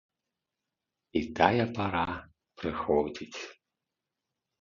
[1.19, 2.05] І тая пара
[2.61, 3.39] прыходзіць.